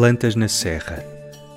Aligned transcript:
Plantas 0.00 0.34
na 0.34 0.48
Serra. 0.48 1.04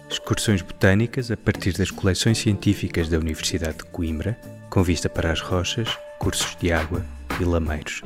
Excursões 0.10 0.62
botânicas 0.62 1.32
a 1.32 1.38
partir 1.38 1.72
das 1.78 1.90
coleções 1.90 2.38
científicas 2.38 3.08
da 3.08 3.18
Universidade 3.18 3.78
de 3.78 3.86
Coimbra, 3.86 4.38
com 4.70 4.84
vista 4.84 5.08
para 5.08 5.32
as 5.32 5.40
rochas, 5.40 5.88
cursos 6.20 6.54
de 6.60 6.70
água 6.70 7.06
e 7.40 7.46
lameiros. 7.46 8.02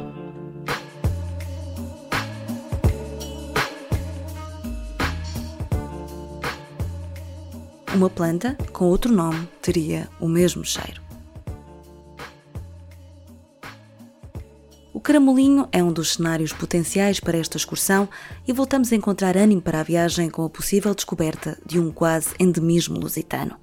Uma 7.97 8.11
planta 8.11 8.55
com 8.71 8.85
outro 8.85 9.11
nome 9.11 9.49
teria 9.59 10.07
o 10.19 10.27
mesmo 10.27 10.63
cheiro. 10.63 11.01
O 14.93 14.99
caramolinho 15.01 15.67
é 15.71 15.83
um 15.83 15.91
dos 15.91 16.13
cenários 16.13 16.53
potenciais 16.53 17.19
para 17.19 17.39
esta 17.39 17.57
excursão 17.57 18.07
e 18.47 18.53
voltamos 18.53 18.93
a 18.93 18.95
encontrar 18.95 19.35
ânimo 19.35 19.63
para 19.63 19.79
a 19.79 19.83
viagem 19.83 20.29
com 20.29 20.45
a 20.45 20.49
possível 20.49 20.93
descoberta 20.93 21.57
de 21.65 21.79
um 21.79 21.91
quase 21.91 22.35
endemismo 22.39 22.99
lusitano. 22.99 23.57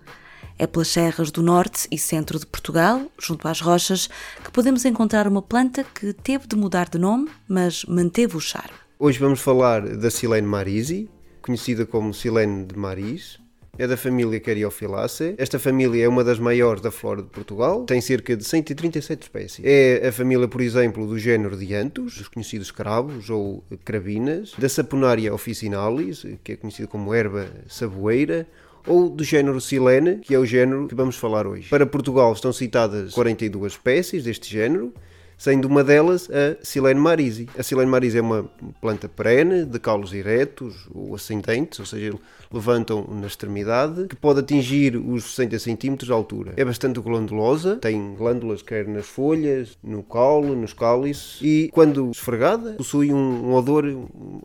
É 0.58 0.66
pelas 0.66 0.88
serras 0.88 1.30
do 1.30 1.40
norte 1.40 1.86
e 1.88 1.96
centro 1.96 2.36
de 2.36 2.46
Portugal, 2.46 3.02
junto 3.16 3.46
às 3.46 3.60
rochas, 3.60 4.08
que 4.42 4.50
podemos 4.50 4.84
encontrar 4.84 5.28
uma 5.28 5.42
planta 5.42 5.84
que 5.84 6.12
teve 6.12 6.48
de 6.48 6.56
mudar 6.56 6.88
de 6.88 6.98
nome, 6.98 7.30
mas 7.46 7.84
manteve 7.84 8.36
o 8.36 8.40
charme. 8.40 8.74
Hoje 8.98 9.16
vamos 9.16 9.38
falar 9.38 9.82
da 9.96 10.10
Silene 10.10 10.48
marisi, 10.48 11.08
conhecida 11.40 11.86
como 11.86 12.12
Silene 12.12 12.64
de 12.64 12.76
Maris, 12.76 13.43
é 13.78 13.86
da 13.86 13.96
família 13.96 14.38
Cariophyllaceae. 14.40 15.34
Esta 15.38 15.58
família 15.58 16.04
é 16.04 16.08
uma 16.08 16.24
das 16.24 16.38
maiores 16.38 16.82
da 16.82 16.90
flora 16.90 17.22
de 17.22 17.28
Portugal, 17.28 17.84
tem 17.84 18.00
cerca 18.00 18.36
de 18.36 18.44
137 18.44 19.22
espécies. 19.22 19.64
É 19.64 20.08
a 20.08 20.12
família, 20.12 20.48
por 20.48 20.60
exemplo, 20.60 21.06
do 21.06 21.18
género 21.18 21.56
Dianthus, 21.56 22.20
os 22.20 22.28
conhecidos 22.28 22.70
cravos 22.70 23.30
ou 23.30 23.62
cravinas, 23.84 24.52
da 24.58 24.68
Saponaria 24.68 25.32
officinalis, 25.32 26.24
que 26.42 26.52
é 26.52 26.56
conhecida 26.56 26.88
como 26.88 27.14
erva 27.14 27.46
saboeira, 27.68 28.46
ou 28.86 29.08
do 29.08 29.24
género 29.24 29.60
Silene, 29.60 30.18
que 30.18 30.34
é 30.34 30.38
o 30.38 30.44
género 30.44 30.86
que 30.86 30.94
vamos 30.94 31.16
falar 31.16 31.46
hoje. 31.46 31.68
Para 31.68 31.86
Portugal 31.86 32.32
estão 32.32 32.52
citadas 32.52 33.14
42 33.14 33.72
espécies 33.72 34.24
deste 34.24 34.50
género, 34.50 34.92
sendo 35.36 35.66
uma 35.66 35.84
delas 35.84 36.28
a 36.30 36.64
Silene 36.64 37.00
marisi. 37.00 37.48
A 37.58 37.62
Silene 37.62 37.90
marisi 37.90 38.18
é 38.18 38.22
uma 38.22 38.44
planta 38.80 39.08
perene, 39.08 39.64
de 39.64 39.78
caules 39.78 40.12
eretos 40.12 40.88
ou 40.94 41.14
ascendentes, 41.14 41.78
ou 41.78 41.86
seja, 41.86 42.14
levantam 42.52 43.06
na 43.10 43.26
extremidade, 43.26 44.06
que 44.08 44.16
pode 44.16 44.40
atingir 44.40 44.96
os 44.96 45.34
60 45.34 45.58
cm 45.58 45.96
de 45.96 46.12
altura. 46.12 46.54
É 46.56 46.64
bastante 46.64 47.00
glandulosa, 47.00 47.76
tem 47.76 48.14
glândulas 48.14 48.62
quer 48.62 48.86
nas 48.86 49.06
folhas, 49.06 49.76
no 49.82 50.02
caule, 50.02 50.54
nos 50.54 50.72
cálices 50.72 51.40
e, 51.42 51.70
quando 51.72 52.10
esfregada, 52.10 52.72
possui 52.74 53.12
um, 53.12 53.50
um 53.50 53.54
odor 53.54 53.84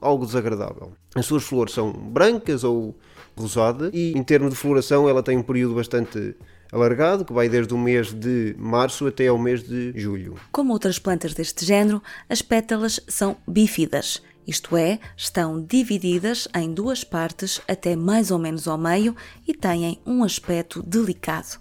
algo 0.02 0.26
desagradável. 0.26 0.92
As 1.16 1.26
suas 1.26 1.44
flores 1.44 1.74
são 1.74 1.92
brancas 1.92 2.64
ou 2.64 2.96
rosadas 3.38 3.92
e, 3.94 4.14
em 4.18 4.24
termos 4.24 4.52
de 4.52 4.56
floração, 4.56 5.08
ela 5.08 5.24
tem 5.24 5.38
um 5.38 5.44
período 5.44 5.76
bastante 5.76 6.36
alargado, 6.72 7.26
que 7.26 7.34
vai 7.34 7.50
desde 7.50 7.74
o 7.74 7.78
mês 7.78 8.14
de 8.14 8.56
março 8.58 9.08
até 9.08 9.28
ao 9.28 9.38
mês 9.38 9.64
de 9.64 9.94
julho. 9.96 10.36
Como 10.52 10.74
outras 10.74 11.00
plantas 11.00 11.34
deste 11.34 11.66
género, 11.66 12.02
as 12.30 12.42
pétalas 12.42 13.00
são 13.08 13.38
bífidas, 13.48 14.22
isto 14.50 14.76
é, 14.76 15.00
estão 15.16 15.62
divididas 15.62 16.48
em 16.56 16.74
duas 16.74 17.04
partes 17.04 17.62
até 17.68 17.96
mais 17.96 18.32
ou 18.32 18.40
menos 18.40 18.68
ao 18.68 18.80
meio 18.80 19.16
e 19.48 19.54
têm 19.54 20.02
um 20.06 20.24
aspecto 20.24 20.82
delicado. 20.82 21.60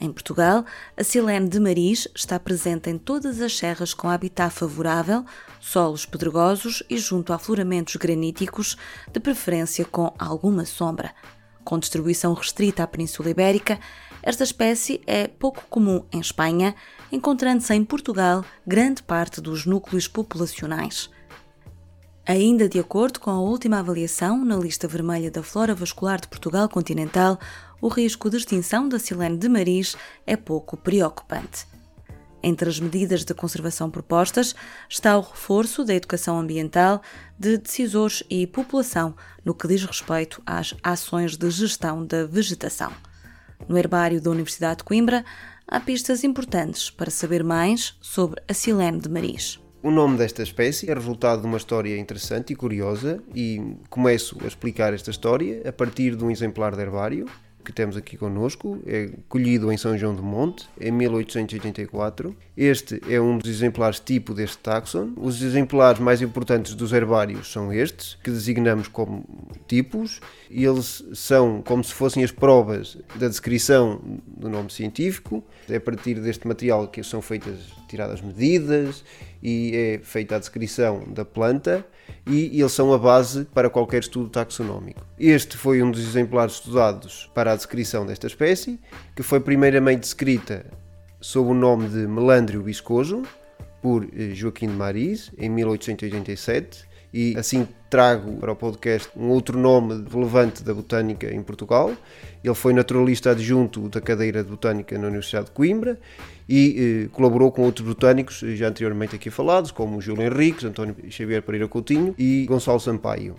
Em 0.00 0.12
Portugal, 0.12 0.64
a 0.96 1.04
silene 1.04 1.48
de 1.48 1.60
Maris 1.60 2.08
está 2.14 2.38
presente 2.40 2.90
em 2.90 2.98
todas 2.98 3.40
as 3.40 3.56
serras 3.56 3.94
com 3.94 4.08
habitat 4.08 4.52
favorável, 4.52 5.24
solos 5.60 6.04
pedregosos 6.04 6.82
e 6.90 6.98
junto 6.98 7.32
a 7.32 7.36
afloramentos 7.36 7.94
graníticos, 7.96 8.76
de 9.12 9.20
preferência 9.20 9.84
com 9.84 10.12
alguma 10.18 10.64
sombra. 10.64 11.14
Com 11.64 11.78
distribuição 11.78 12.34
restrita 12.34 12.82
à 12.82 12.86
Península 12.86 13.30
Ibérica, 13.30 13.80
esta 14.22 14.44
espécie 14.44 15.00
é 15.06 15.26
pouco 15.26 15.64
comum 15.68 16.04
em 16.12 16.20
Espanha, 16.20 16.74
encontrando-se 17.10 17.72
em 17.74 17.84
Portugal 17.84 18.44
grande 18.66 19.02
parte 19.02 19.40
dos 19.40 19.64
núcleos 19.64 20.06
populacionais. 20.06 21.10
Ainda 22.26 22.68
de 22.68 22.78
acordo 22.78 23.20
com 23.20 23.30
a 23.30 23.40
última 23.40 23.78
avaliação 23.78 24.44
na 24.44 24.56
lista 24.56 24.88
vermelha 24.88 25.30
da 25.30 25.42
Flora 25.42 25.74
Vascular 25.74 26.20
de 26.20 26.28
Portugal 26.28 26.68
continental, 26.68 27.38
o 27.80 27.88
risco 27.88 28.30
de 28.30 28.38
extinção 28.38 28.88
da 28.88 28.98
silene 28.98 29.36
de 29.36 29.48
Maris 29.48 29.96
é 30.26 30.36
pouco 30.36 30.76
preocupante. 30.76 31.66
Entre 32.46 32.68
as 32.68 32.78
medidas 32.78 33.24
de 33.24 33.32
conservação 33.32 33.90
propostas 33.90 34.54
está 34.86 35.16
o 35.16 35.22
reforço 35.22 35.82
da 35.82 35.94
educação 35.94 36.38
ambiental 36.38 37.00
de 37.38 37.56
decisores 37.56 38.22
e 38.28 38.46
população 38.46 39.16
no 39.42 39.54
que 39.54 39.66
diz 39.66 39.82
respeito 39.82 40.42
às 40.44 40.74
ações 40.82 41.38
de 41.38 41.50
gestão 41.50 42.04
da 42.04 42.26
vegetação. 42.26 42.92
No 43.66 43.78
herbário 43.78 44.20
da 44.20 44.30
Universidade 44.30 44.78
de 44.78 44.84
Coimbra 44.84 45.24
há 45.66 45.80
pistas 45.80 46.22
importantes 46.22 46.90
para 46.90 47.10
saber 47.10 47.42
mais 47.42 47.96
sobre 48.02 48.42
a 48.46 48.52
Silene 48.52 49.00
de 49.00 49.08
Maris. 49.08 49.58
O 49.82 49.90
nome 49.90 50.18
desta 50.18 50.42
espécie 50.42 50.90
é 50.90 50.92
resultado 50.92 51.40
de 51.40 51.46
uma 51.46 51.56
história 51.56 51.96
interessante 51.96 52.52
e 52.52 52.56
curiosa 52.56 53.22
e 53.34 53.78
começo 53.88 54.36
a 54.44 54.46
explicar 54.46 54.92
esta 54.92 55.10
história 55.10 55.62
a 55.66 55.72
partir 55.72 56.14
de 56.14 56.22
um 56.22 56.30
exemplar 56.30 56.76
de 56.76 56.82
herbário 56.82 57.24
que 57.64 57.72
temos 57.72 57.96
aqui 57.96 58.16
connosco, 58.16 58.78
é 58.86 59.10
colhido 59.28 59.72
em 59.72 59.76
São 59.76 59.96
João 59.96 60.14
do 60.14 60.22
Monte, 60.22 60.68
em 60.80 60.92
1884. 60.92 62.36
Este 62.56 63.00
é 63.08 63.20
um 63.20 63.38
dos 63.38 63.50
exemplares 63.50 63.98
tipo 63.98 64.34
deste 64.34 64.58
táxon. 64.58 65.12
Os 65.16 65.42
exemplares 65.42 65.98
mais 65.98 66.22
importantes 66.22 66.74
dos 66.74 66.92
herbários 66.92 67.50
são 67.50 67.72
estes, 67.72 68.16
que 68.22 68.30
designamos 68.30 68.86
como 68.86 69.24
tipos, 69.66 70.20
e 70.50 70.64
eles 70.64 71.02
são 71.14 71.62
como 71.62 71.82
se 71.82 71.92
fossem 71.92 72.22
as 72.22 72.30
provas 72.30 72.98
da 73.16 73.26
descrição 73.26 74.00
do 74.26 74.48
nome 74.48 74.70
científico. 74.70 75.42
É 75.68 75.76
a 75.76 75.80
partir 75.80 76.20
deste 76.20 76.46
material 76.46 76.86
que 76.88 77.02
são 77.02 77.22
feitas, 77.22 77.72
tiradas 77.88 78.20
medidas 78.20 79.02
e 79.42 79.72
é 79.74 80.00
feita 80.02 80.36
a 80.36 80.38
descrição 80.38 81.04
da 81.08 81.24
planta 81.24 81.84
e 82.26 82.60
eles 82.60 82.72
são 82.72 82.92
a 82.92 82.98
base 82.98 83.44
para 83.46 83.68
qualquer 83.68 84.00
estudo 84.00 84.28
taxonómico. 84.28 85.04
Este 85.18 85.56
foi 85.56 85.80
um 85.82 85.90
dos 85.90 86.00
exemplares 86.00 86.54
estudados 86.54 87.30
para 87.32 87.52
a 87.52 87.56
descrição 87.56 88.04
desta 88.04 88.26
espécie, 88.26 88.80
que 89.14 89.22
foi 89.22 89.38
primeiramente 89.38 90.00
descrita 90.00 90.66
sob 91.20 91.50
o 91.50 91.54
nome 91.54 91.88
de 91.88 92.06
Melandrio 92.06 92.62
viscoso 92.62 93.22
por 93.80 94.04
eh, 94.04 94.34
Joaquim 94.34 94.66
de 94.66 94.74
Maris 94.74 95.30
em 95.38 95.48
1887 95.48 96.84
e 97.14 97.36
assim 97.38 97.68
trago 97.88 98.38
para 98.38 98.50
o 98.50 98.56
podcast 98.56 99.08
um 99.16 99.28
outro 99.28 99.56
nome 99.56 100.04
relevante 100.10 100.64
da 100.64 100.74
botânica 100.74 101.32
em 101.32 101.40
Portugal. 101.42 101.92
Ele 102.42 102.54
foi 102.54 102.72
naturalista 102.72 103.30
adjunto 103.30 103.88
da 103.88 104.00
cadeira 104.00 104.42
de 104.42 104.50
botânica 104.50 104.98
na 104.98 105.06
Universidade 105.06 105.46
de 105.46 105.52
Coimbra 105.52 105.96
e 106.48 107.04
eh, 107.06 107.08
colaborou 107.12 107.52
com 107.52 107.62
outros 107.62 107.86
botânicos 107.86 108.42
eh, 108.42 108.56
já 108.56 108.66
anteriormente 108.66 109.14
aqui 109.14 109.30
falados, 109.30 109.70
como 109.70 110.00
Júlio 110.00 110.24
Henriques, 110.24 110.64
António 110.64 110.96
Xavier 111.08 111.40
Pereira 111.40 111.68
Coutinho 111.68 112.16
e 112.18 112.44
Gonçalo 112.46 112.80
Sampaio. 112.80 113.36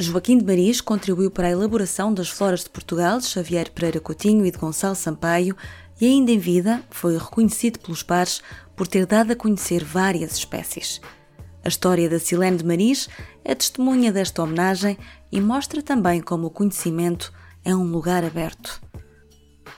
Joaquim 0.00 0.38
de 0.38 0.44
Maris 0.44 0.80
contribuiu 0.80 1.28
para 1.28 1.48
a 1.48 1.50
elaboração 1.50 2.14
das 2.14 2.28
floras 2.28 2.62
de 2.62 2.70
Portugal 2.70 3.18
de 3.18 3.26
Xavier 3.26 3.72
Pereira 3.72 3.98
Coutinho 3.98 4.46
e 4.46 4.50
de 4.52 4.56
Gonçalo 4.56 4.94
Sampaio 4.94 5.56
e 6.00 6.06
ainda 6.06 6.30
em 6.30 6.38
vida 6.38 6.84
foi 6.88 7.18
reconhecido 7.18 7.80
pelos 7.80 8.04
pares 8.04 8.40
por 8.76 8.86
ter 8.86 9.06
dado 9.06 9.32
a 9.32 9.36
conhecer 9.36 9.84
várias 9.84 10.36
espécies. 10.36 11.00
A 11.64 11.68
história 11.68 12.08
da 12.08 12.20
Silene 12.20 12.58
de 12.58 12.64
Maris 12.64 13.08
é 13.44 13.56
testemunha 13.56 14.12
desta 14.12 14.40
homenagem 14.40 14.96
e 15.32 15.40
mostra 15.40 15.82
também 15.82 16.20
como 16.20 16.46
o 16.46 16.50
conhecimento 16.50 17.32
é 17.64 17.74
um 17.74 17.90
lugar 17.90 18.24
aberto. 18.24 18.80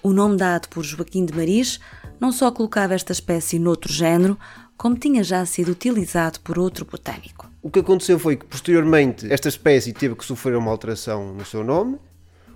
O 0.02 0.12
nome 0.12 0.37
dado 0.37 0.69
por 0.69 0.84
Joaquim 0.84 1.25
de 1.25 1.34
Maris 1.34 1.81
não 2.20 2.31
só 2.31 2.50
colocava 2.50 2.93
esta 2.93 3.12
espécie 3.12 3.58
noutro 3.58 3.90
género, 3.90 4.38
como 4.76 4.99
tinha 4.99 5.25
já 5.25 5.46
sido 5.46 5.73
utilizado 5.73 6.40
por 6.40 6.58
outro 6.58 6.84
botânico. 6.84 7.50
O 7.62 7.70
que 7.70 7.80
aconteceu 7.80 8.18
foi 8.18 8.36
que, 8.36 8.46
posteriormente, 8.46 9.30
esta 9.30 9.46
espécie 9.46 9.92
teve 9.92 10.14
que 10.14 10.24
sofrer 10.24 10.56
uma 10.56 10.70
alteração 10.70 11.34
no 11.34 11.44
seu 11.44 11.62
nome, 11.62 11.98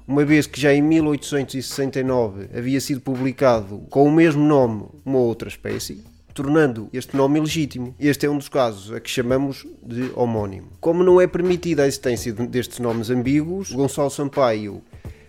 uma 0.08 0.24
vez 0.24 0.46
que 0.46 0.58
já 0.58 0.72
em 0.72 0.80
1869 0.80 2.48
havia 2.56 2.80
sido 2.80 3.02
publicado 3.02 3.82
com 3.90 4.04
o 4.04 4.10
mesmo 4.10 4.42
nome 4.42 4.86
uma 5.04 5.18
outra 5.18 5.46
espécie, 5.46 6.02
tornando 6.32 6.88
este 6.90 7.14
nome 7.14 7.38
ilegítimo. 7.38 7.94
Este 8.00 8.24
é 8.24 8.30
um 8.30 8.38
dos 8.38 8.48
casos 8.48 8.92
a 8.92 8.98
que 8.98 9.10
chamamos 9.10 9.66
de 9.82 10.10
homónimo. 10.14 10.68
Como 10.80 11.04
não 11.04 11.20
é 11.20 11.26
permitida 11.26 11.82
a 11.82 11.86
existência 11.86 12.32
destes 12.32 12.78
nomes 12.78 13.10
ambíguos, 13.10 13.72
Gonçalo 13.72 14.10
Sampaio, 14.10 14.82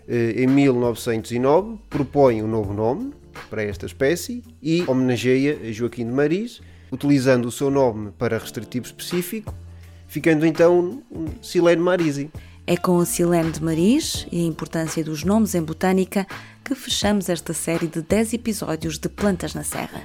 eh, 0.07 0.35
em 0.37 0.47
1909, 0.47 1.79
propõe 1.89 2.41
um 2.41 2.47
novo 2.47 2.73
nome 2.73 3.11
para 3.49 3.61
esta 3.61 3.85
espécie 3.85 4.41
e 4.63 4.85
homenageia 4.87 5.73
Joaquim 5.73 6.05
de 6.05 6.13
Maris, 6.13 6.61
utilizando 6.89 7.45
o 7.45 7.51
seu 7.51 7.69
nome 7.69 8.11
para 8.17 8.37
restritivo 8.37 8.85
específico, 8.85 9.53
ficando 10.07 10.45
então 10.45 11.01
Silene 11.41 11.81
marisi. 11.81 12.31
É 12.67 12.75
com 12.75 12.99
a 12.99 13.05
Silene 13.05 13.51
de 13.51 13.63
Maris 13.63 14.25
e 14.31 14.39
a 14.39 14.47
importância 14.47 15.03
dos 15.03 15.23
nomes 15.23 15.53
em 15.53 15.61
botânica 15.61 16.25
que 16.63 16.73
fechamos 16.73 17.29
esta 17.29 17.53
série 17.53 17.87
de 17.87 18.01
10 18.01 18.33
episódios 18.33 18.97
de 18.97 19.07
Plantas 19.07 19.53
na 19.53 19.63
Serra. 19.63 20.03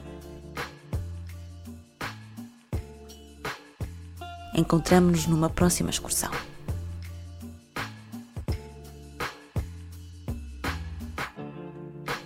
Encontramos-nos 4.54 5.26
numa 5.26 5.48
próxima 5.48 5.88
excursão. 5.88 6.30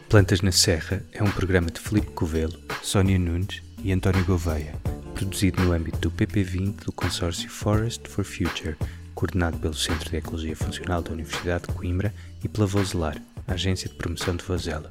Plantas 0.09 0.41
na 0.41 0.50
Serra 0.50 1.05
é 1.12 1.23
um 1.23 1.31
programa 1.31 1.69
de 1.69 1.81
Filipe 1.81 2.11
Covelo, 2.12 2.59
Sónia 2.82 3.19
Nunes 3.19 3.62
e 3.82 3.93
António 3.93 4.25
Gouveia, 4.25 4.75
produzido 5.14 5.62
no 5.62 5.72
âmbito 5.72 5.99
do 5.99 6.11
PP20 6.11 6.84
do 6.84 6.93
consórcio 6.93 7.49
Forest 7.49 8.08
for 8.08 8.25
Future, 8.25 8.76
coordenado 9.14 9.56
pelo 9.58 9.72
Centro 9.72 10.11
de 10.11 10.16
Ecologia 10.16 10.56
Funcional 10.56 11.00
da 11.00 11.12
Universidade 11.12 11.69
de 11.69 11.72
Coimbra 11.72 12.12
e 12.43 12.49
pela 12.49 12.66
Vozelar, 12.66 13.16
Agência 13.46 13.88
de 13.88 13.94
Promoção 13.94 14.34
de 14.34 14.44
Vozela. 14.44 14.90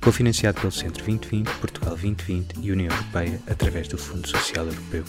Cofinanciado 0.00 0.60
pelo 0.60 0.72
Centro 0.72 1.04
2020, 1.04 1.46
Portugal 1.60 1.90
2020 1.90 2.54
e 2.60 2.72
União 2.72 2.90
Europeia 2.90 3.40
através 3.46 3.86
do 3.86 3.98
Fundo 3.98 4.26
Social 4.26 4.66
Europeu. 4.66 5.04